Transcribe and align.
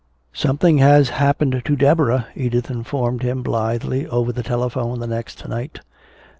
"Something 0.33 0.79
has 0.79 1.09
happened 1.09 1.61
to 1.63 1.75
Deborah," 1.75 2.25
Edith 2.35 2.71
informed 2.71 3.21
him 3.21 3.43
blithely, 3.43 4.07
over 4.07 4.31
the 4.31 4.41
telephone 4.41 4.99
the 4.99 5.05
next 5.05 5.47
night. 5.47 5.81